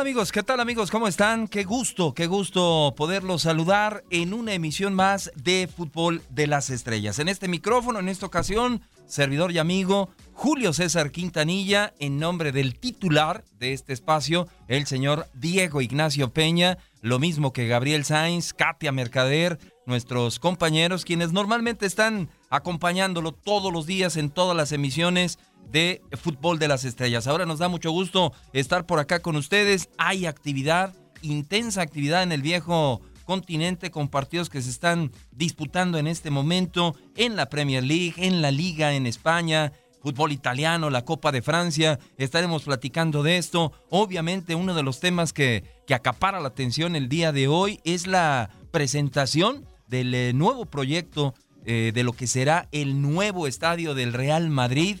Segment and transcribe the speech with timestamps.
[0.00, 0.32] Amigos?
[0.32, 0.90] ¿Qué tal amigos?
[0.90, 1.46] ¿Cómo están?
[1.46, 7.18] Qué gusto, qué gusto poderlos saludar en una emisión más de Fútbol de las Estrellas.
[7.18, 12.78] En este micrófono, en esta ocasión, servidor y amigo Julio César Quintanilla, en nombre del
[12.78, 18.92] titular de este espacio, el señor Diego Ignacio Peña, lo mismo que Gabriel Sainz, Katia
[18.92, 25.38] Mercader, nuestros compañeros, quienes normalmente están acompañándolo todos los días en todas las emisiones
[25.70, 27.26] de Fútbol de las Estrellas.
[27.26, 29.88] Ahora nos da mucho gusto estar por acá con ustedes.
[29.98, 36.06] Hay actividad, intensa actividad en el viejo continente con partidos que se están disputando en
[36.08, 39.72] este momento en la Premier League, en la Liga en España,
[40.02, 42.00] fútbol italiano, la Copa de Francia.
[42.16, 43.72] Estaremos platicando de esto.
[43.88, 48.06] Obviamente uno de los temas que, que acapara la atención el día de hoy es
[48.06, 54.12] la presentación del eh, nuevo proyecto eh, de lo que será el nuevo estadio del
[54.12, 55.00] Real Madrid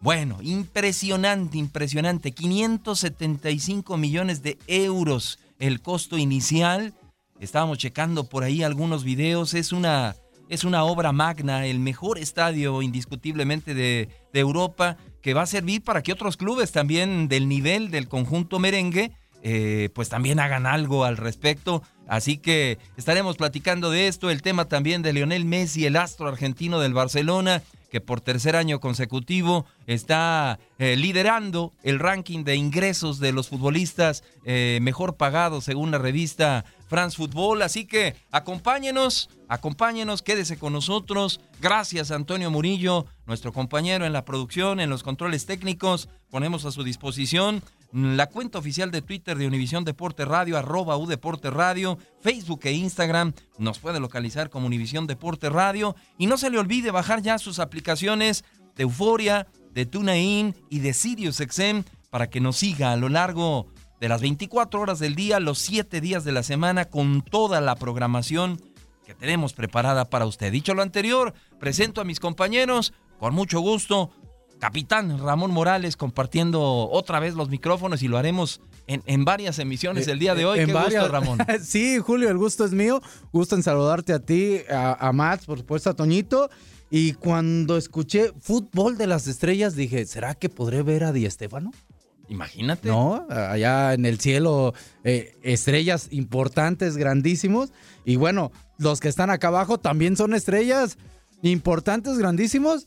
[0.00, 2.32] bueno, impresionante, impresionante.
[2.32, 6.94] 575 millones de euros el costo inicial.
[7.40, 9.54] Estábamos checando por ahí algunos videos.
[9.54, 10.14] Es una,
[10.48, 15.82] es una obra magna, el mejor estadio indiscutiblemente de, de Europa, que va a servir
[15.82, 21.04] para que otros clubes también del nivel del conjunto merengue, eh, pues también hagan algo
[21.04, 21.82] al respecto.
[22.06, 26.80] Así que estaremos platicando de esto, el tema también de Lionel Messi, el astro argentino
[26.80, 33.32] del Barcelona, que por tercer año consecutivo está eh, liderando el ranking de ingresos de
[33.32, 37.62] los futbolistas eh, mejor pagados según la revista France Football.
[37.62, 41.40] Así que acompáñenos, acompáñenos, quédese con nosotros.
[41.60, 46.08] Gracias Antonio Murillo, nuestro compañero en la producción, en los controles técnicos.
[46.30, 47.62] Ponemos a su disposición
[47.92, 53.32] la cuenta oficial de Twitter de Univisión Deporte Radio, arroba Deporte Radio, Facebook e Instagram,
[53.58, 55.96] nos puede localizar como Univisión Deporte Radio.
[56.18, 58.44] Y no se le olvide bajar ya sus aplicaciones
[58.76, 63.66] de Euforia, de TuneIn y de SiriusXM para que nos siga a lo largo
[64.00, 67.74] de las 24 horas del día, los 7 días de la semana, con toda la
[67.74, 68.60] programación
[69.06, 70.52] que tenemos preparada para usted.
[70.52, 74.10] Dicho lo anterior, presento a mis compañeros con mucho gusto
[74.58, 80.18] capitán Ramón Morales compartiendo otra vez los micrófonos y lo haremos en, varias emisiones el
[80.18, 80.60] día de hoy.
[80.60, 81.02] En Qué varias...
[81.02, 81.38] gusto, Ramón.
[81.62, 83.02] sí, Julio, el gusto es mío.
[83.32, 86.50] Gusto en saludarte a ti, a, a Max, por supuesto, a Toñito.
[86.90, 91.70] Y cuando escuché Fútbol de las Estrellas, dije, ¿será que podré ver a Di Estefano?
[92.28, 92.88] Imagínate.
[92.88, 97.72] No, allá en el cielo, eh, estrellas importantes, grandísimos.
[98.04, 100.98] Y bueno, los que están acá abajo también son estrellas
[101.42, 102.86] importantes, grandísimos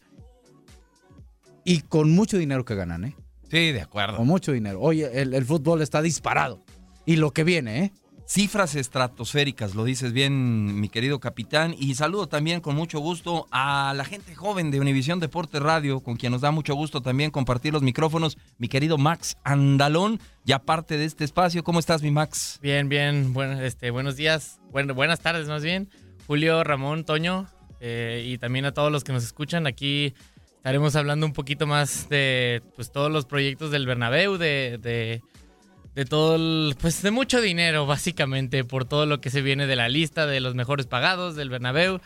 [1.64, 3.16] y con mucho dinero que ganan, ¿eh?
[3.50, 4.18] Sí, de acuerdo.
[4.18, 4.80] Con mucho dinero.
[4.80, 6.64] Oye, el, fútbol está disparado.
[7.06, 7.92] Y lo que viene, ¿eh?
[8.26, 11.76] Cifras estratosféricas, lo dices bien, mi querido capitán.
[11.78, 16.16] Y saludo también con mucho gusto a la gente joven de Univisión Deporte Radio, con
[16.16, 18.38] quien nos da mucho gusto también compartir los micrófonos.
[18.58, 21.66] Mi querido Max Andalón, ya parte de este espacio.
[21.66, 22.58] ¿Cómo estás, mi Max?
[22.62, 23.34] Bien, bien.
[23.34, 24.62] Bueno, este, buenos días.
[24.72, 25.90] Bueno, buenas tardes, más bien.
[26.26, 27.48] Julio, Ramón, Toño,
[27.82, 30.14] eh, y también a todos los que nos escuchan aquí
[30.62, 34.78] estaremos hablando un poquito más de pues todos los proyectos del Bernabéu, de,
[35.96, 36.38] de, todo
[36.80, 40.40] pues de mucho dinero básicamente por todo lo que se viene de la lista de
[40.40, 42.00] los mejores pagados del Bernabéu.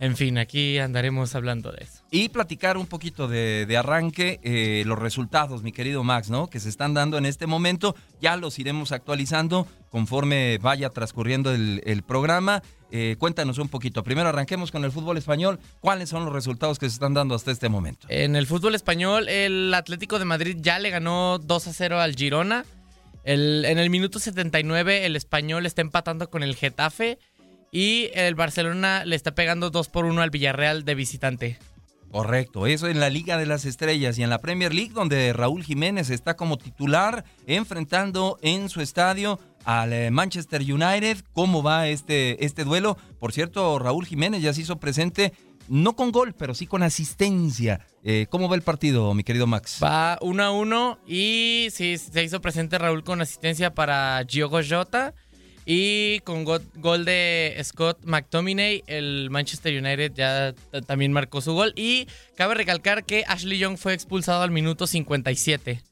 [0.00, 2.02] En fin, aquí andaremos hablando de eso.
[2.10, 6.48] Y platicar un poquito de, de arranque eh, los resultados, mi querido Max, ¿no?
[6.48, 7.94] Que se están dando en este momento.
[8.22, 12.62] Ya los iremos actualizando conforme vaya transcurriendo el programa.
[12.90, 14.02] Eh, cuéntanos un poquito.
[14.02, 15.58] Primero arranquemos con el fútbol español.
[15.80, 18.06] ¿Cuáles son los resultados que se están dando hasta este momento?
[18.08, 22.14] En el fútbol español, el Atlético de Madrid ya le ganó 2 a 0 al
[22.14, 22.64] Girona.
[23.24, 27.18] En el minuto 79, el español está empatando con el Getafe.
[27.70, 31.58] Y el Barcelona le está pegando 2 por 1 al Villarreal de visitante.
[32.10, 35.62] Correcto, eso en la Liga de las Estrellas y en la Premier League, donde Raúl
[35.62, 41.18] Jiménez está como titular, enfrentando en su estadio al eh, Manchester United.
[41.34, 42.96] ¿Cómo va este, este duelo?
[43.18, 45.34] Por cierto, Raúl Jiménez ya se hizo presente
[45.68, 47.86] no con gol, pero sí con asistencia.
[48.02, 49.78] Eh, ¿Cómo va el partido, mi querido Max?
[49.82, 55.14] Va 1 a 1 y sí, se hizo presente Raúl con asistencia para Giogo Jota.
[55.70, 60.54] Y con gol de Scott McTominay, el Manchester United ya
[60.86, 61.74] también marcó su gol.
[61.76, 65.82] Y cabe recalcar que Ashley Young fue expulsado al minuto 57.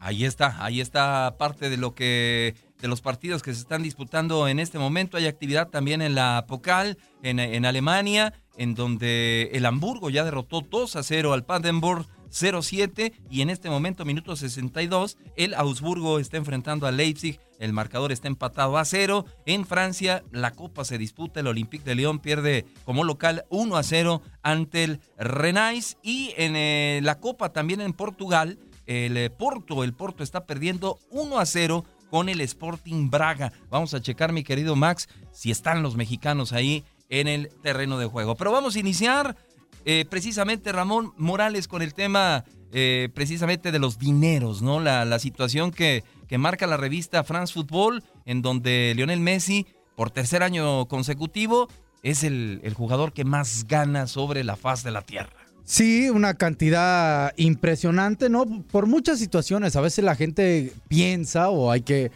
[0.00, 4.48] Ahí está, ahí está parte de lo que de los partidos que se están disputando
[4.48, 5.16] en este momento.
[5.16, 10.62] Hay actividad también en la Pokal, en, en Alemania, en donde el Hamburgo ya derrotó
[10.68, 16.36] 2 a 0 al Paderborn 0-7 y en este momento, minuto 62, el Augsburgo está
[16.36, 19.26] enfrentando a Leipzig, el marcador está empatado a 0.
[19.46, 23.82] En Francia, la Copa se disputa, el Olympique de Lyon pierde como local 1 a
[23.82, 29.84] 0 ante el Renais y en eh, la Copa también en Portugal, el eh, Porto,
[29.84, 33.52] el Porto está perdiendo 1 a 0 con el Sporting Braga.
[33.70, 38.06] Vamos a checar, mi querido Max, si están los mexicanos ahí en el terreno de
[38.06, 38.36] juego.
[38.36, 39.36] Pero vamos a iniciar
[39.84, 44.80] eh, precisamente Ramón Morales con el tema eh, precisamente de los dineros, ¿no?
[44.80, 49.66] La, situación que, que, marca la revista France Football, en donde Lionel Messi,
[49.96, 51.68] por tercer año consecutivo,
[52.02, 55.36] es el, el jugador que más gana sobre la faz de la tierra.
[55.64, 58.46] Sí, una cantidad impresionante, ¿no?
[58.64, 59.76] Por muchas situaciones.
[59.76, 62.10] A veces la gente piensa o hay que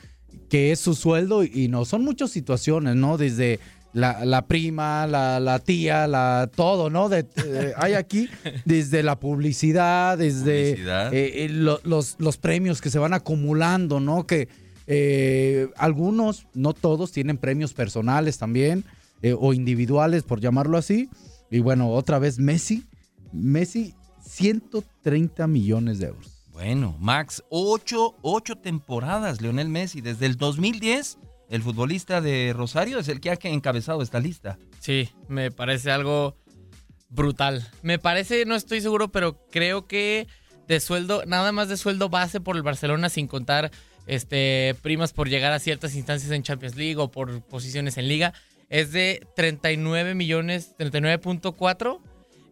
[0.49, 3.17] que es su sueldo y no, son muchas situaciones, ¿no?
[3.17, 3.59] Desde
[3.95, 7.09] la, prima, la, tía, la todo, ¿no?
[7.09, 8.29] De, eh, hay aquí
[8.65, 14.27] desde la publicidad, desde eh, eh, los, los, premios que se van acumulando, ¿no?
[14.27, 14.49] Que
[15.77, 18.85] algunos, no todos, tienen premios personales también
[19.39, 21.09] o individuales, por llamarlo así.
[21.51, 22.85] Y bueno, otra vez Messi,
[23.33, 23.95] Messi,
[24.27, 26.35] 130 millones de euros.
[26.53, 31.19] Bueno, Max, ocho, ocho temporadas, Leonel Messi, desde el 2010
[31.51, 34.59] el futbolista de Rosario es el que ha encabezado esta lista.
[34.81, 36.37] Sí, me parece algo
[37.09, 37.67] brutal.
[37.83, 40.27] Me parece, no estoy seguro, pero creo que
[40.67, 43.71] de sueldo, nada más de sueldo base por el Barcelona sin contar
[44.07, 48.35] este primas por llegar a ciertas instancias en Champions League o por posiciones en liga,
[48.69, 52.01] es de 39 millones, 39.4.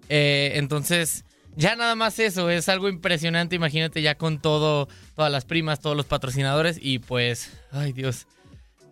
[0.08, 1.24] Eh, entonces,
[1.56, 5.96] ya nada más eso, es algo impresionante, imagínate ya con todo, todas las primas, todos
[5.96, 8.26] los patrocinadores y pues, ay Dios.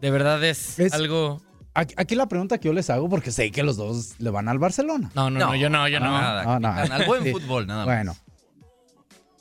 [0.01, 1.43] De verdad es, algo.
[1.75, 4.59] Aquí la pregunta que yo les hago, porque sé que los dos le van al
[4.59, 5.11] Barcelona.
[5.15, 6.11] No, no, no, yo no, yo no.
[6.11, 7.95] Nada, no, Al buen fútbol, nada más.
[7.95, 8.17] Bueno.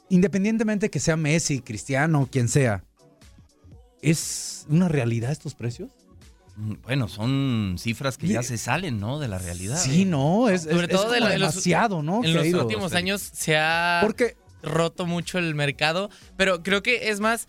[0.09, 2.83] Independientemente que sea Messi, Cristiano, quien sea,
[4.01, 5.91] ¿es una realidad estos precios?
[6.55, 9.19] Mm, bueno, son cifras que ya se salen, ¿no?
[9.19, 9.77] De la realidad.
[9.77, 12.23] Sí, no, es, Sobre todo demasiado, ¿no?
[12.23, 14.05] En los últimos años se ha
[14.61, 17.47] roto mucho el mercado, pero creo que es más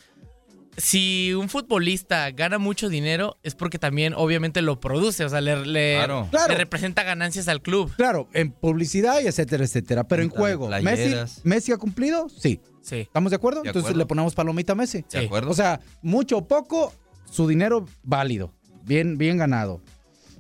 [0.77, 6.07] si un futbolista gana mucho dinero es porque también obviamente lo produce, o sea, le,
[6.49, 7.93] representa ganancias al club.
[7.97, 10.05] Claro, en publicidad y etcétera, etcétera.
[10.05, 11.15] Pero en juego, Messi,
[11.45, 12.29] ¿Messi ha cumplido?
[12.29, 12.61] Sí.
[12.83, 12.97] Sí.
[12.97, 13.63] ¿Estamos de acuerdo?
[13.65, 15.05] Entonces le ponemos palomita a Messi.
[15.11, 15.51] De acuerdo.
[15.51, 16.93] O sea, mucho o poco,
[17.31, 18.53] su dinero válido.
[18.85, 19.83] Bien, bien ganado.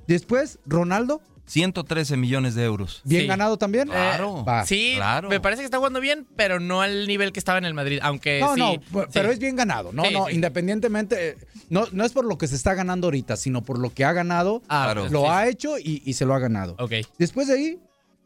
[0.06, 3.02] Después, Ronaldo, 113 millones de euros.
[3.04, 3.88] ¿Bien ganado también?
[3.88, 4.44] Claro.
[4.64, 5.28] sí, claro.
[5.28, 7.98] me parece que está jugando bien, pero no al nivel que estaba en el Madrid,
[8.02, 9.92] aunque No, sí, no, pero es bien ganado.
[9.92, 11.36] No, no, independientemente,
[11.68, 14.12] no, no es por lo que se está ganando ahorita, sino por lo que ha
[14.12, 14.62] ganado.
[14.68, 16.76] Ah, lo ha hecho y, se lo ha ganado.
[16.78, 16.92] Ok.
[17.18, 17.78] Después de ahí,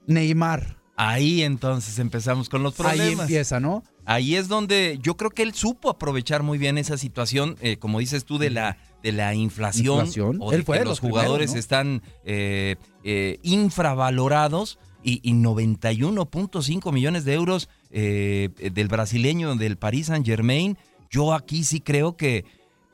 [0.07, 0.77] Neymar.
[0.97, 3.01] Ahí entonces empezamos con los problemas.
[3.01, 3.83] Ahí empieza, ¿no?
[4.05, 7.99] Ahí es donde yo creo que él supo aprovechar muy bien esa situación, eh, como
[7.99, 10.09] dices tú, de la de la inflación,
[10.41, 18.49] o de que los, jugadores están eh, eh, infravalorados y, 91.5 millones de euros eh,
[18.73, 20.79] del brasileño del Paris Saint Germain.
[21.11, 22.47] Yo aquí sí creo que,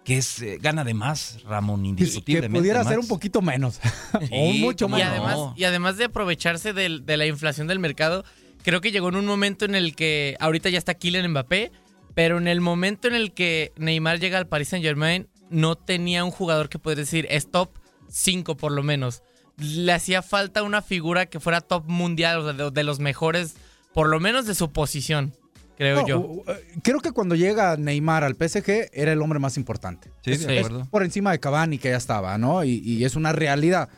[0.05, 2.59] que es gana de más, Ramón, indiscutiblemente.
[2.59, 3.79] Que pudiera ser un poquito menos.
[4.33, 4.99] o mucho más.
[4.99, 8.25] Y además, y además de aprovecharse de, de, la inflación del mercado,
[8.65, 11.71] creo que llegó en un momento en el que ahorita ya está Kylian Mbappé,
[12.15, 16.25] pero en el momento en el que Neymar llega al Paris Saint Germain, no tenía
[16.25, 17.71] un jugador que puede decir es top
[18.09, 19.23] 5 por lo menos.
[19.57, 23.57] Le hacía falta una figura que fuera top mundial, o sea, de, los mejores,
[23.93, 25.35] por lo menos de su posición,
[25.77, 26.43] creo yo.
[26.47, 30.11] Eh, creo que cuando llega Neymar al PSG era el hombre más importante.
[30.25, 30.87] Sí, de acuerdo.
[30.91, 32.65] por encima de Cavani que ya estaba, ¿no?
[32.65, 33.91] Y, es una realidad.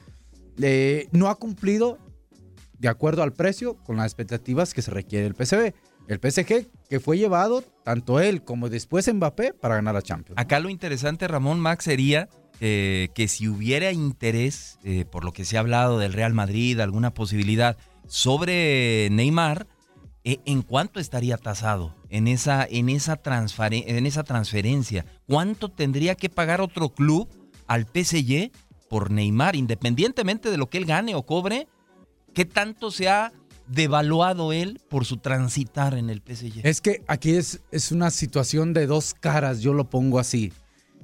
[0.60, 1.98] Eh, no ha cumplido
[2.78, 5.72] de acuerdo al precio con las expectativas que se requiere el PSV.
[6.08, 10.38] El PSG que fue llevado, tanto él como después Mbappé, para ganar a Champions.
[10.38, 12.28] Acá lo interesante, Ramón Max, sería
[12.60, 16.78] eh, que si hubiera interés, eh, por lo que se ha hablado del Real Madrid,
[16.80, 19.66] alguna posibilidad sobre Neymar,
[20.24, 25.06] eh, ¿en cuánto estaría tasado en esa, en, esa en esa transferencia?
[25.26, 27.28] ¿Cuánto tendría que pagar otro club
[27.66, 28.52] al PSG
[28.88, 31.66] por Neymar, independientemente de lo que él gane o cobre?
[32.34, 33.32] ¿Qué tanto se ha
[33.66, 36.60] devaluado él por su transitar en el PSG?
[36.64, 40.52] Es que aquí es, es una situación de dos caras, yo lo pongo así.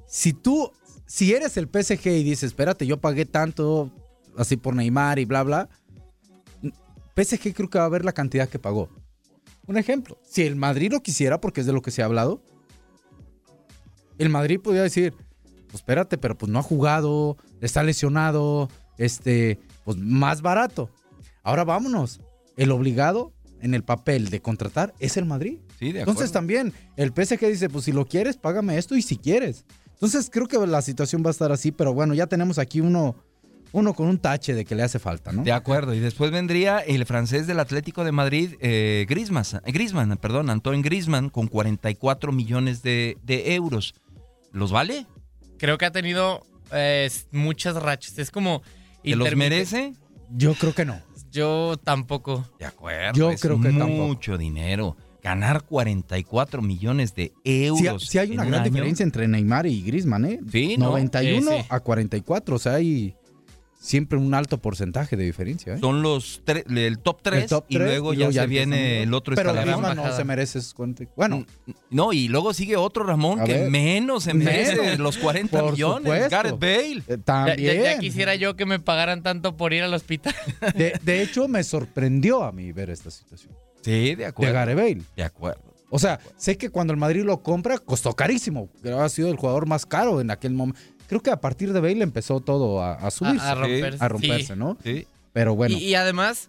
[0.07, 0.73] Si tú,
[1.07, 3.91] si eres el PSG y dices, espérate, yo pagué tanto
[4.37, 5.69] así por Neymar y bla, bla,
[7.17, 8.89] PSG creo que va a ver la cantidad que pagó.
[9.67, 12.41] Un ejemplo, si el Madrid lo quisiera, porque es de lo que se ha hablado,
[14.19, 15.13] el Madrid podría decir,
[15.67, 20.91] pues espérate, pero pues no ha jugado, está lesionado, este, pues más barato.
[21.43, 22.21] Ahora vámonos.
[22.59, 25.59] El obligado en el papel de contratar es el Madrid.
[25.79, 29.17] Sí, de Entonces también el PSG dice, pues si lo quieres, págame esto y si
[29.17, 29.65] quieres.
[29.95, 33.17] Entonces creo que la situación va a estar así, pero bueno, ya tenemos aquí uno,
[33.73, 35.43] uno con un tache de que le hace falta, ¿no?
[35.43, 35.95] De acuerdo.
[35.95, 41.31] Y después vendría el francés del Atlético de Madrid, eh, Griezmann, Griezmann, perdón, Antoine Griezmann,
[41.31, 43.95] con 44 millones de, de euros.
[44.53, 45.07] ¿Los vale?
[45.59, 48.19] Creo que ha tenido eh, muchas rachas.
[48.19, 48.63] Es como.
[49.03, 49.95] ¿Que los merece?
[50.31, 51.01] Yo creo que no.
[51.31, 52.47] Yo tampoco.
[52.59, 53.13] De acuerdo.
[53.19, 54.97] Yo es creo que mucho dinero.
[55.23, 58.05] Ganar 44 millones de Sí, euros.
[58.07, 58.71] sí hay una un gran año.
[58.73, 60.41] diferencia entre Neymar y Griezmann, ¿eh?
[60.51, 60.87] Sí, ¿no?
[60.91, 61.67] 91 Sí, sí.
[61.69, 63.15] a 44, o sea, hay
[63.81, 65.79] siempre un alto porcentaje de diferencia, ¿eh?
[65.79, 69.15] Son los tre- el top 3 El top y luego y ya se viene el
[69.15, 69.53] otro Pero.
[69.55, 70.59] Griezmann no se merece
[71.17, 71.47] Bueno,
[71.91, 73.71] No, y luego sigue otro Ramón A que ver.
[73.71, 74.99] menos se merece Menos.
[74.99, 76.03] los 40 Por millones.
[76.03, 76.31] supuesto.
[76.31, 77.03] Gareth Bale.
[77.09, 77.59] eh, también.
[77.83, 80.35] ya- ya quisiera yo que me pagaran tanto por ir al hospital.
[80.75, 83.53] De, de hecho, me sorprendió a mí ver esta situación.
[83.83, 84.55] Sí, de De acuerdo.
[84.55, 85.03] Gareth Bale.
[85.17, 85.63] De acuerdo.
[85.91, 88.69] O sea, sé que cuando el Madrid lo compra, costó carísimo.
[88.83, 90.79] que Ha sido el jugador más caro en aquel momento.
[91.09, 94.05] Creo que a partir de Bale empezó todo a, a subirse, a, a romperse.
[94.05, 94.59] a romperse, sí.
[94.59, 94.77] ¿no?
[94.85, 95.07] Sí.
[95.33, 96.49] Pero bueno, Y, y además,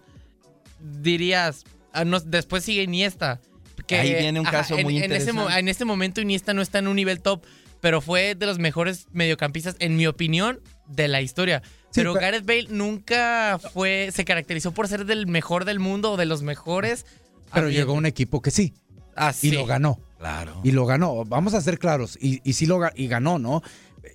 [1.01, 1.63] dirías,
[1.93, 3.39] ah, no, después sigue Iniesta.
[3.87, 5.59] que, Ahí viene un caso muy en ese, interesante.
[5.59, 7.43] en este momento Iniesta no está en un nivel top,
[7.81, 11.61] pero fue de los mejores mediocampistas, en mi opinión, de la historia.
[11.91, 16.11] Sí, pero pe- Gareth Bale nunca fue, se caracterizó por ser del mejor del mundo
[16.13, 17.05] o de los mejores.
[17.53, 17.99] pero Ah, llegó bien.
[17.99, 18.73] un equipo que sí,
[19.15, 19.51] Ah, y sí.
[19.51, 19.99] lo ganó.
[20.17, 20.59] Claro.
[20.63, 21.23] Y lo ganó.
[21.25, 22.17] Vamos a ser claros.
[22.21, 23.61] Y, y sí lo y ganó, ¿no?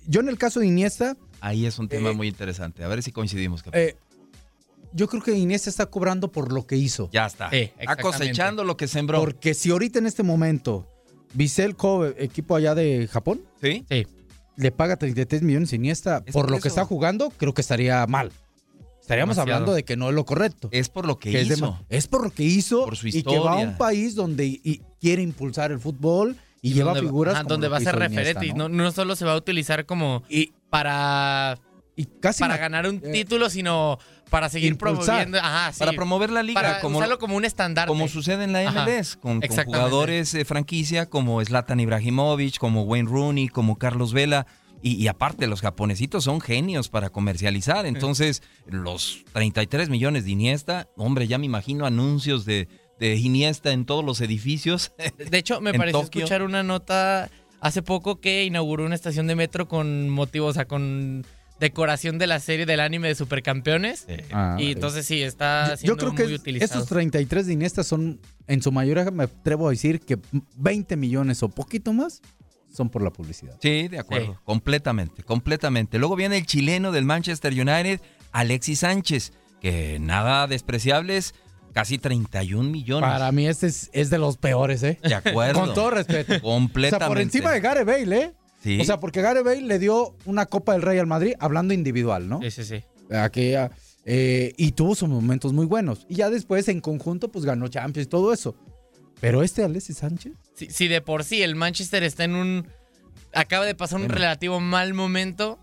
[0.07, 2.83] Yo en el caso de Iniesta, Ahí es un tema Eh, muy interesante.
[2.83, 3.63] A ver si coincidimos.
[3.73, 3.95] eh,
[4.93, 7.09] yo creo que Iniesta está cobrando por lo que hizo.
[7.11, 7.49] ya está.
[7.49, 9.19] sí, Está cosechando lo que sembró.
[9.19, 10.87] Porque si ahorita en este momento
[11.33, 13.85] Vissel Kobe, equipo allá de Japón, ¿Sí?
[13.89, 14.07] Sí.
[14.55, 18.05] le paga 33 millones a Iniesta Es por lo que está jugando, creo que estaría
[18.07, 18.31] mal.
[19.01, 19.57] Estaríamos Demasiado.
[19.57, 20.69] hablando de que no es lo correcto.
[20.71, 21.71] Es por lo que, que es, de hizo.
[21.71, 24.45] ma- es por lo que hizo Por su y que va a un país donde
[24.47, 26.35] y quiere impulsar el fútbol
[26.69, 28.69] y, lleva donde- figuras como donde va a ser referente y ¿no?
[28.69, 31.59] no, no solo se va a utilizar como Y, para,
[31.95, 35.05] y casi para ganar un eh, título, sino para seguir impulsar.
[35.05, 35.37] promoviendo.
[35.37, 35.79] Ajá, sí.
[35.79, 36.59] Para promover la liga.
[36.59, 37.87] para como, usarlo como un estandarte.
[37.87, 43.47] como sucede en la MLS, con, jugadores de franquicia como Zlatan Ibrahimovic, como Wayne Rooney,
[43.47, 44.47] como Carlos Vela.
[44.81, 47.85] Y, y aparte, los japonesitos son genios para comercializar.
[47.85, 52.67] Entonces, los 33 millones de Iniesta, hombre, ya me imagino anuncios de,
[52.99, 54.91] de Iniesta en todos los edificios.
[55.29, 56.19] De hecho, me pareció Tokio.
[56.21, 57.29] escuchar una nota
[57.61, 61.25] hace poco que inauguró una estación de metro con motivo, o sea, con
[61.59, 64.05] decoración de la serie del anime de Supercampeones.
[64.31, 66.79] Ah, y entonces sí, está Yo- siendo yo creo que muy es- utilizado.
[66.79, 70.17] esos 33 de Iniesta son, en su mayoría, me atrevo a decir que
[70.57, 72.21] 20 millones o poquito más
[72.73, 73.57] son por la publicidad.
[73.61, 74.33] Sí, de acuerdo.
[74.33, 74.39] Sí.
[74.43, 75.97] Completamente, completamente.
[75.97, 78.01] Luego viene el chileno del Manchester United,
[78.33, 81.33] Alexis Sánchez, que nada despreciables,
[81.75, 83.07] casi 31 millones.
[83.07, 84.97] Para mí este es, es de los peores, ¿eh?
[85.03, 85.59] De acuerdo.
[85.59, 86.33] Con todo respeto.
[86.37, 86.97] O Completamente.
[87.05, 88.33] sea, por encima de Gareth Bale, ¿eh?
[88.63, 88.79] Sí.
[88.81, 92.27] O sea, porque Gareth Bale le dio una Copa del Rey al Madrid hablando individual,
[92.27, 92.39] ¿no?
[92.41, 92.83] Sí, sí, sí.
[93.13, 93.69] Aquella,
[94.05, 96.05] eh, y tuvo sus momentos muy buenos.
[96.09, 98.55] Y ya después, en conjunto, pues ganó Champions y todo eso.
[99.19, 102.67] Pero este Alexis Sánchez, Si, si de por sí el Manchester está en un.
[103.33, 104.15] acaba de pasar un Bueno.
[104.15, 105.59] relativo mal momento.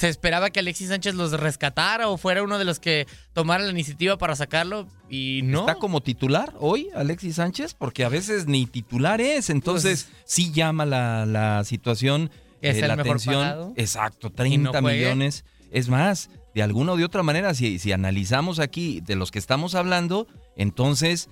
[0.00, 3.70] Se esperaba que Alexis Sánchez los rescatara o fuera uno de los que tomara la
[3.70, 5.60] iniciativa para sacarlo y no.
[5.60, 7.74] ¿Está como titular hoy Alexis Sánchez?
[7.74, 12.30] Porque a veces ni titular es, entonces sí llama la, la situación,
[12.62, 13.42] Es eh, el la mejor atención.
[13.42, 13.74] pagado.
[13.76, 14.96] Exacto, 30 juegue.
[15.00, 15.44] millones.
[15.70, 19.38] Es más, de alguna o de otra manera, si, si analizamos aquí de los que
[19.38, 20.26] estamos hablando,
[20.56, 21.28] entonces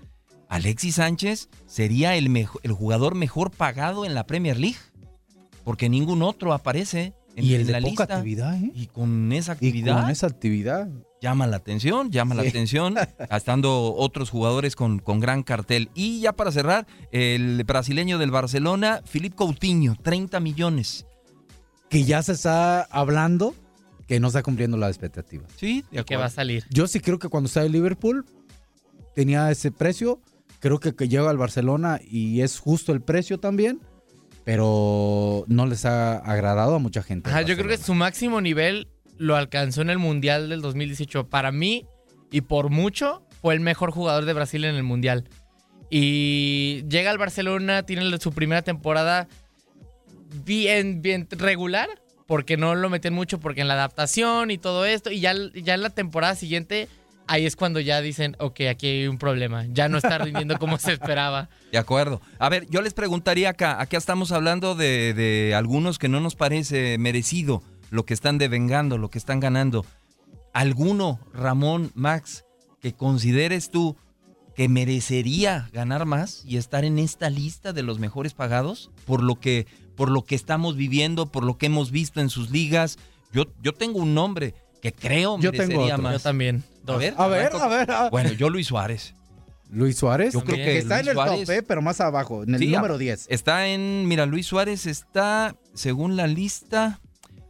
[0.50, 2.26] Alexis Sánchez sería el,
[2.62, 4.76] el jugador mejor pagado en la Premier League,
[5.64, 8.16] porque ningún otro aparece en, y el en de la poca lista.
[8.16, 8.72] actividad, ¿eh?
[8.74, 10.88] Y con esa Y actividad con esa actividad.
[11.20, 12.94] llama la atención, llama la atención,
[13.30, 15.90] estando otros jugadores con, con gran cartel.
[15.94, 21.06] Y ya para cerrar, el brasileño del Barcelona, Filip Coutinho, 30 millones.
[21.88, 23.54] Que ya se está hablando
[24.06, 25.50] que no está cumpliendo las expectativas.
[25.56, 26.64] Sí, de que va a salir.
[26.70, 28.24] Yo sí creo que cuando está en Liverpool
[29.14, 30.20] tenía ese precio.
[30.60, 33.80] Creo que, que llega al Barcelona y es justo el precio también.
[34.48, 37.28] Pero no les ha agradado a mucha gente.
[37.28, 38.88] Ajá, yo creo que su máximo nivel
[39.18, 41.28] lo alcanzó en el Mundial del 2018.
[41.28, 41.84] Para mí,
[42.30, 45.28] y por mucho fue el mejor jugador de Brasil en el Mundial.
[45.90, 49.28] Y llega al Barcelona, tiene su primera temporada
[50.46, 51.90] bien, bien regular,
[52.26, 55.74] porque no lo meten mucho, porque en la adaptación y todo esto, y ya, ya
[55.74, 56.88] en la temporada siguiente,
[57.28, 60.78] ahí es cuando ya dicen, ok, aquí hay un problema, ya no está rindiendo como
[60.78, 61.48] se esperaba.
[61.72, 62.20] De acuerdo.
[62.38, 66.34] A ver, yo les preguntaría acá, acá estamos hablando de, de algunos que no nos
[66.34, 69.84] parece merecido lo que están devengando, lo que están ganando.
[70.52, 72.44] ¿Alguno, Ramón, Max,
[72.80, 73.96] que consideres tú
[74.56, 79.38] que merecería ganar más y estar en esta lista de los mejores pagados por lo
[79.38, 82.98] que por lo que estamos viviendo, por lo que hemos visto en sus ligas.
[83.32, 86.02] Yo, yo tengo un nombre que creo Yo tengo merecería otro.
[86.02, 86.12] más.
[86.14, 86.64] Yo también.
[86.94, 87.90] A ver, A ver, a ver.
[87.90, 89.14] a- Bueno, yo Luis Suárez.
[89.70, 90.32] Luis Suárez.
[90.32, 90.68] Yo creo También.
[90.70, 92.94] que está Luis en el Suárez- top, eh, pero más abajo, en el Sí, número
[92.94, 93.26] a- 10.
[93.28, 97.00] Está en, mira, Luis Suárez está, según la lista,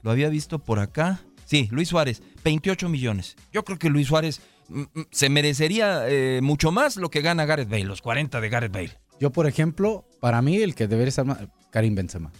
[0.02, 1.21] lo había visto por acá.
[1.45, 3.37] Sí, Luis Suárez, 28 millones.
[3.52, 7.47] Yo creo que Luis Suárez mm, mm, se merecería eh, mucho más lo que gana
[7.47, 8.99] Gareth Bale, los 40 de Gareth Bale.
[9.21, 11.38] Yo, por ejemplo, para mí el que debería ser más,
[11.71, 12.33] Karim Benzema.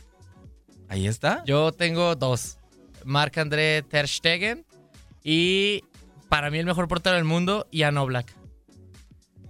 [0.89, 1.43] Ahí está.
[1.47, 2.59] Yo tengo dos.
[3.05, 4.65] Marc-André Ter Stegen
[5.25, 5.83] y
[6.29, 8.33] para mí el mejor portero del mundo, Ian Oblak.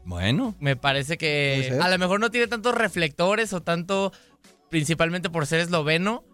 [0.04, 4.10] Bueno, Me parece que a lo mejor no tiene tantos reflectores o tanto,
[4.70, 6.24] principalmente por ser esloveno,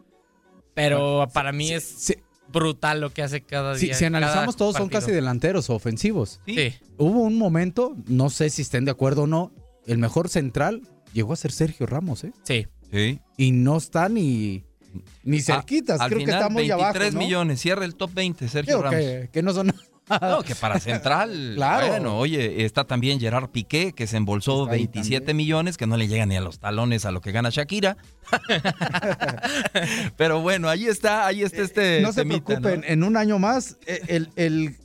[0.74, 2.14] pero para mí es
[2.52, 3.94] brutal lo que hace cada día.
[3.94, 6.40] si analizamos, cada todos son casi delanteros o ofensivos.
[6.46, 6.54] sí.
[6.54, 9.50] Sí, Hubo un momento, no sé si estén de acuerdo o no,
[9.86, 10.82] el mejor central
[11.12, 12.32] llegó a ser Sergio Ramos, ¿eh?
[12.44, 12.68] sí.
[12.92, 13.18] sí.
[13.36, 14.62] Y no está ni,
[15.24, 16.00] ni cerquitas.
[16.00, 17.10] Ah, Al Creo que final, está muy 23 abajo.
[17.14, 17.18] ¿no?
[17.18, 19.00] millones, cierra el top 20, Sergio Ramos.
[19.00, 19.74] que, que no son.
[20.20, 21.52] No, que para central.
[21.56, 21.86] Claro.
[21.88, 25.36] Bueno, oye, está también Gerard Piqué, que se embolsó Está ahí 27 también.
[25.38, 27.96] millones, que no le llegan ni a los talones a lo que gana Shakira.
[30.16, 31.98] Pero bueno, ahí está, ahí está este.
[31.98, 32.86] Eh, no se preocupen, ¿no?
[32.86, 34.76] en un año más, eh, el, el,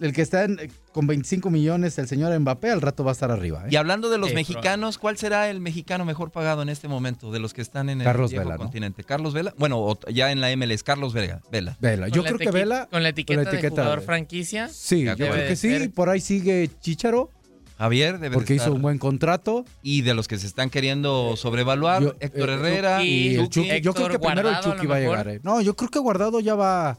[0.00, 3.30] el que está en- con 25 millones, el señor Mbappé, al rato va a estar
[3.30, 3.62] arriba.
[3.64, 3.68] ¿eh?
[3.70, 7.38] Y hablando de los mexicanos, ¿cuál será el mexicano mejor pagado en este momento de
[7.38, 8.62] los que están en el Carlos viejo Vela, ¿no?
[8.64, 9.04] continente?
[9.04, 11.40] Carlos Vela, bueno, o- ya en la MLS, Carlos Vela.
[11.52, 11.76] Vela.
[11.80, 12.06] Vela.
[12.08, 12.88] Con Yo la creo que etiqueta- Vela.
[12.90, 14.68] Con la etiqueta, de etiqueta jugador de- franquicia.
[14.68, 15.68] Sí, yo creo de que sí.
[15.70, 15.90] ser.
[15.92, 17.30] Por ahí sigue Chicharo,
[17.78, 19.64] Javier debe de porque hizo un buen contrato.
[19.82, 23.02] Y de los que se están queriendo sobrevaluar, Yo- Héctor eh, Herrera.
[23.04, 23.68] Y el Chucky.
[23.68, 25.28] Chucky, yo creo que primero el Chucky va a llegar.
[25.28, 25.40] ¿eh?
[25.42, 26.98] No, yo creo que Guardado ya va.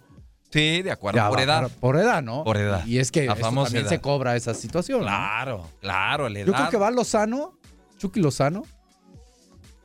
[0.51, 1.71] Sí, de acuerdo, ya por va edad.
[1.79, 2.43] por edad, ¿no?
[2.43, 2.85] Por edad.
[2.85, 3.89] Y es que eso también edad.
[3.89, 4.99] se cobra esa situación.
[4.99, 5.05] ¿no?
[5.05, 6.55] Claro, claro, la Yo edad.
[6.57, 7.57] creo que va Lozano,
[7.97, 8.63] Chucky Lozano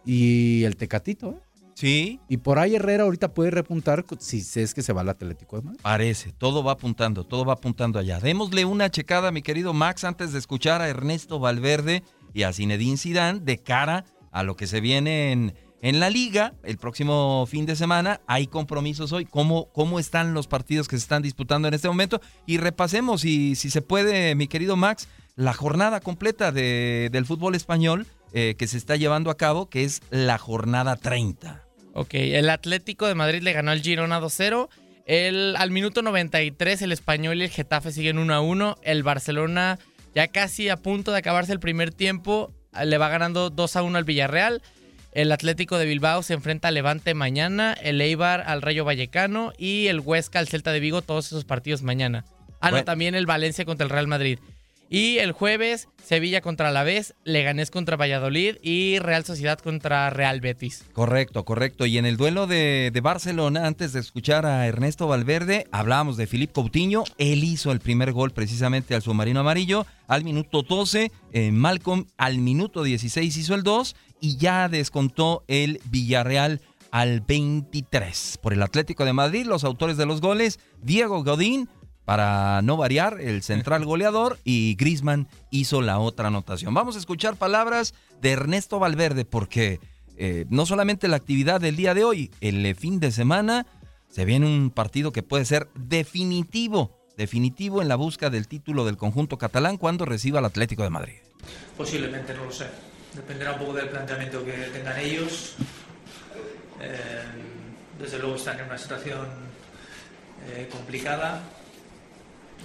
[0.05, 1.31] y el Tecatito.
[1.31, 1.41] ¿eh?
[1.75, 5.57] Sí, Y por ahí Herrera ahorita puede repuntar si es que se va al Atlético
[5.57, 5.81] de Madrid.
[5.83, 6.33] parece.
[6.33, 8.19] Todo va apuntando, todo va apuntando allá.
[8.19, 12.03] Démosle una checada, mi querido Max, antes de escuchar a Ernesto Valverde
[12.33, 16.55] y a Zinedine Zidane de cara a lo que se viene en, en la liga
[16.65, 18.21] el próximo fin de semana.
[18.27, 19.25] Hay compromisos hoy.
[19.25, 22.21] ¿Cómo, ¿Cómo están los partidos que se están disputando en este momento?
[22.47, 27.55] Y repasemos, y si se puede, mi querido Max, la jornada completa de- del fútbol
[27.55, 31.63] español eh, que se está llevando a cabo, que es la jornada 30.
[31.95, 34.69] Ok, el Atlético de Madrid le ganó al Girona 2-0.
[35.07, 38.77] El, al minuto 93 el Español y el Getafe siguen 1-1.
[38.83, 39.79] El Barcelona
[40.15, 42.53] ya casi a punto de acabarse el primer tiempo.
[42.85, 44.63] Le va ganando 2-1 al Villarreal.
[45.17, 47.73] El Atlético de Bilbao se enfrenta al Levante mañana.
[47.73, 49.55] El Eibar al Rayo Vallecano.
[49.57, 51.01] Y el Huesca al Celta de Vigo.
[51.01, 52.27] Todos esos partidos mañana.
[52.61, 52.77] Ah, Bueno.
[52.79, 54.39] no, también el Valencia contra el Real Madrid.
[54.91, 60.85] Y el jueves, Sevilla contra Alavés, Leganés contra Valladolid y Real Sociedad contra Real Betis.
[60.93, 61.87] Correcto, correcto.
[61.87, 66.27] Y en el duelo de, de Barcelona, antes de escuchar a Ernesto Valverde, hablábamos de
[66.29, 67.03] Filip Coutinho.
[67.19, 71.11] Él hizo el primer gol precisamente al submarino amarillo al minuto 12.
[71.33, 78.39] eh, Malcolm al minuto 16 hizo el 2 y ya descontó el Villarreal al 23.
[78.43, 81.69] Por el Atlético de Madrid, los autores de los goles, Diego Godín,
[82.05, 86.73] para no variar, el central goleador y Grisman hizo la otra anotación.
[86.73, 89.81] Vamos a escuchar palabras de Ernesto Valverde porque
[90.17, 93.67] eh, no solamente la actividad del día de hoy, el eh, fin de semana
[94.09, 98.97] se viene un partido que puede ser definitivo, definitivo en la busca del título del
[98.97, 101.17] conjunto catalán cuando reciba al Atlético de Madrid.
[101.77, 102.67] Posiblemente, no lo sé.
[103.17, 105.55] Dependerá un poco del planteamiento que tengan ellos.
[106.81, 107.23] Eh,
[107.99, 109.27] desde luego están en una situación
[110.51, 111.41] eh, complicada.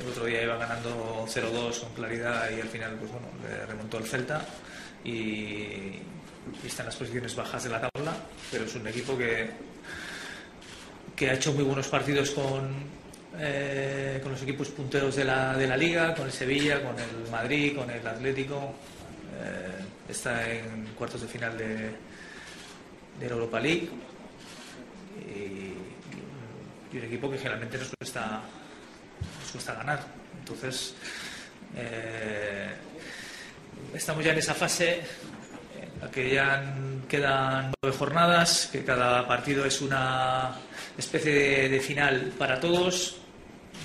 [0.01, 3.97] El otro día iba ganando 0-2 con claridad y al final pues bueno, le remontó
[3.97, 4.41] el Celta
[5.05, 6.01] y, y
[6.65, 8.13] está en las posiciones bajas de la tabla,
[8.51, 9.51] pero es un equipo que,
[11.15, 12.73] que ha hecho muy buenos partidos con,
[13.37, 17.31] eh, con los equipos punteros de la, de la liga, con el Sevilla, con el
[17.31, 18.75] Madrid, con el Atlético.
[19.33, 21.91] Eh, está en cuartos de final de,
[23.19, 23.89] de la Europa League
[25.19, 28.41] y, y un equipo que generalmente nos cuesta,
[29.41, 29.99] nos cuesta ganar.
[30.39, 30.95] Entonces,
[31.73, 32.67] Eh,
[33.95, 34.99] estamos ya en esa fase
[35.79, 36.75] en la que ya
[37.07, 40.51] quedan nueve jornadas, que cada partido es una
[40.97, 43.21] especie de, final para todos,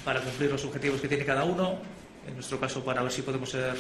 [0.05, 1.79] para cumplir los objetivos que tiene cada uno.
[2.27, 3.77] En nuestro caso, para ver si podemos ser,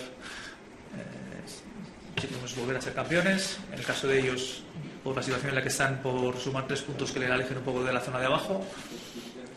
[2.20, 3.58] si podemos volver a ser campeones.
[3.72, 4.62] En el caso de ellos,
[5.04, 7.64] por la situación en la que están, por sumar tres puntos que le alejen un
[7.64, 8.64] poco de la zona de abajo.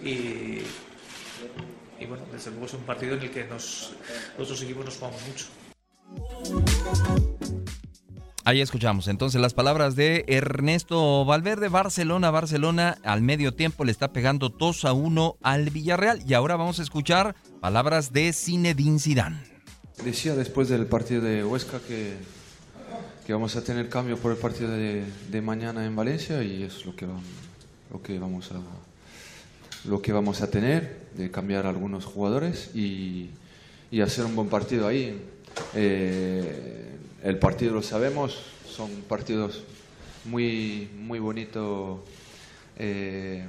[0.01, 0.61] Y,
[1.99, 3.93] y bueno, desde luego es un partido en el que nos,
[4.37, 5.45] los dos equipos nos jugamos mucho.
[8.45, 11.67] Ahí escuchamos entonces las palabras de Ernesto Valverde.
[11.67, 16.23] Barcelona, Barcelona al medio tiempo le está pegando 2 a 1 al Villarreal.
[16.25, 19.43] Y ahora vamos a escuchar palabras de Zinedine Zidane.
[20.03, 22.17] Decía después del partido de Huesca que,
[23.29, 26.95] que vamos a tener cambio por el partido de, mañana en Valencia y es lo
[26.95, 28.55] que, lo que vamos a
[29.87, 33.29] lo que vamos a tener, de cambiar algunos jugadores y,
[33.91, 35.21] y hacer un buen partido ahí.
[35.75, 36.89] Eh,
[37.21, 38.35] el partido lo sabemos,
[38.67, 39.61] son partidos
[40.25, 41.99] muy, muy bonitos
[42.79, 43.45] eh,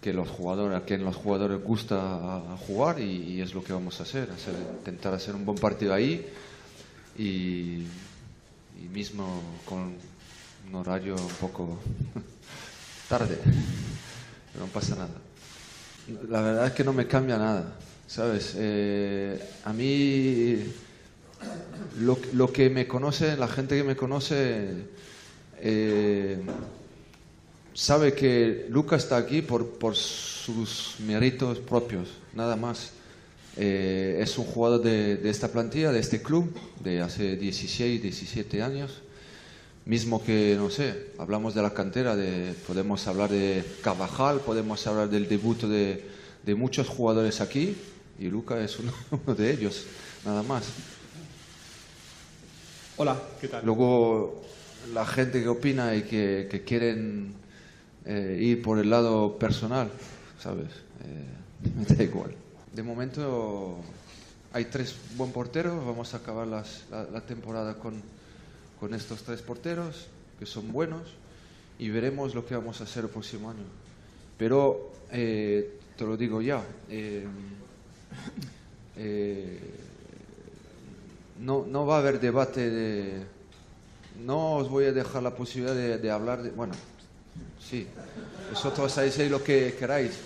[0.00, 4.04] que los jugadores, a quien los jugadores gusta jugar y, es lo que vamos a
[4.04, 6.24] hacer, hacer, intentar hacer un buen partido ahí
[7.18, 7.86] y,
[8.92, 9.94] mismo con
[10.68, 11.78] un horario un poco
[13.08, 13.38] tarde
[14.58, 15.10] no pasa nada.
[16.28, 17.74] La verdad es que no me cambia nada,
[18.06, 18.54] ¿sabes?
[18.56, 20.58] Eh, a mí,
[22.00, 24.68] lo, que me conoce, la gente que me conoce,
[25.58, 26.40] eh,
[27.72, 32.92] sabe que Lucas está aquí por, por sus méritos propios, nada más.
[33.56, 38.62] Eh, es un jugador de, de, esta plantilla, de este club, de hace 16, 17
[38.62, 39.02] años
[39.84, 45.08] mismo que, no sé, hablamos de la cantera, de, podemos hablar de Cavajal, podemos hablar
[45.08, 46.04] del debut de,
[46.44, 47.76] de muchos jugadores aquí,
[48.18, 49.86] y Luca es uno, de ellos,
[50.24, 50.64] nada más.
[52.96, 53.64] Hola, ¿qué tal?
[53.64, 54.42] Luego,
[54.92, 57.34] la gente que opina y que, que quieren
[58.04, 59.90] eh, ir por el lado personal,
[60.38, 60.68] ¿sabes?
[61.04, 62.41] Eh, me da igual.
[62.74, 63.76] De momento
[64.52, 68.02] hay tres buen porteros, vamos a acabar la, temporada con
[68.82, 70.08] con estos tres porteros,
[70.40, 71.02] que son buenos,
[71.78, 73.62] y veremos lo que vamos a hacer el próximo año.
[74.36, 77.24] Pero eh, te lo digo ya, eh,
[78.96, 79.60] eh,
[81.38, 83.22] no, no va a haber debate de...
[84.24, 86.50] No os voy a dejar la posibilidad de, hablar de...
[86.50, 86.74] Bueno,
[87.60, 87.86] sí,
[88.50, 90.18] vosotros decir lo que queráis,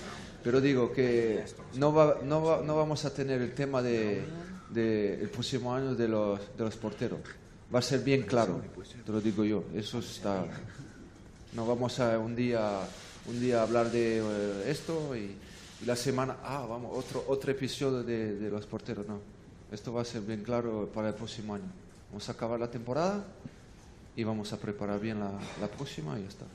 [0.46, 4.22] pero digo que no, va, no, no vamos a tener el tema de,
[4.70, 7.18] de próximo año de los, de los porteros
[7.74, 8.62] va a ser bien claro,
[9.04, 9.64] te lo digo yo.
[9.74, 10.44] Eso está.
[11.52, 12.80] No vamos a un día,
[13.26, 15.34] un día hablar de eh, esto y,
[15.84, 19.06] la semana, ah, vamos, otro, otro episodio de, los porteros.
[19.06, 19.20] No,
[19.70, 21.70] esto va a ser bien claro para el próximo año.
[22.10, 23.24] Vamos a acabar la temporada
[24.14, 26.46] y vamos a preparar bien la, la próxima y ya está.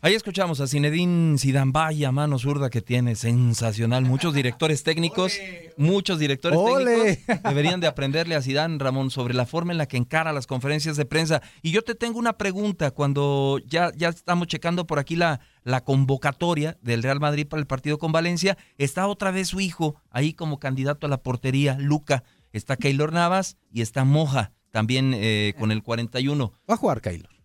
[0.00, 4.04] Ahí escuchamos a Zinedine Zidane, vaya mano zurda que tiene, sensacional.
[4.04, 5.36] Muchos directores técnicos,
[5.76, 9.96] muchos directores técnicos deberían de aprenderle a Zidane, Ramón, sobre la forma en la que
[9.96, 11.42] encara las conferencias de prensa.
[11.62, 15.82] Y yo te tengo una pregunta, cuando ya, ya estamos checando por aquí la, la
[15.82, 20.32] convocatoria del Real Madrid para el partido con Valencia, está otra vez su hijo ahí
[20.32, 22.22] como candidato a la portería, Luca.
[22.52, 26.52] Está Keylor Navas y está Moja, también eh, con el 41.
[26.70, 27.37] Va a jugar Keylor.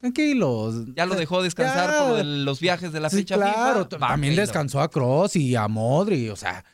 [0.00, 0.86] Tranquilos.
[0.94, 5.36] Ya lo dejó descansar por los viajes de la fecha claro, También descansó a Cross
[5.36, 6.64] y a Modri, o sea.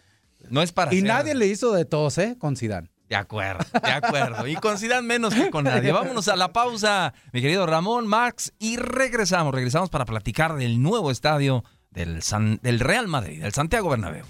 [0.48, 2.36] No es para Y nadie le hizo de tos, ¿eh?
[2.38, 2.88] Con Zidane.
[3.08, 4.46] De acuerdo, de acuerdo.
[4.46, 5.92] Y con Zidane menos que con nadie.
[5.92, 9.54] Vámonos a la pausa, mi querido Ramón, Max, y regresamos.
[9.54, 12.20] Regresamos para platicar del nuevo estadio del,
[12.62, 14.24] del Real Madrid, del Santiago Bernabéu.